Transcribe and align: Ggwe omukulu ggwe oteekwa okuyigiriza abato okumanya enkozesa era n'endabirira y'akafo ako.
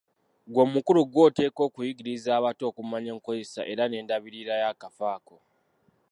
Ggwe 0.47 0.61
omukulu 0.65 1.01
ggwe 1.05 1.21
oteekwa 1.27 1.61
okuyigiriza 1.67 2.29
abato 2.37 2.63
okumanya 2.71 3.09
enkozesa 3.15 3.61
era 3.71 3.83
n'endabirira 3.87 4.53
y'akafo 4.61 5.03
ako. 5.15 5.37